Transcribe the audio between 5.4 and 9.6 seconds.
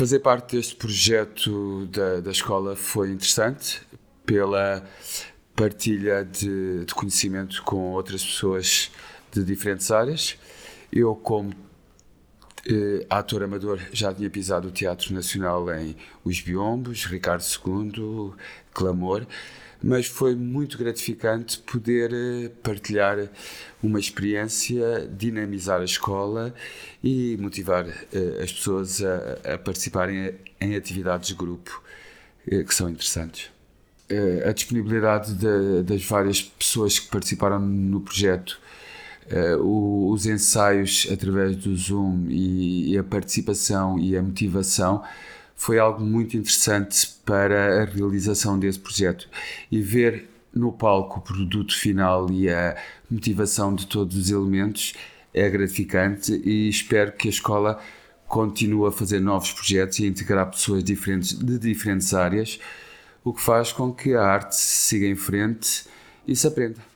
partilha de, de conhecimento com outras pessoas de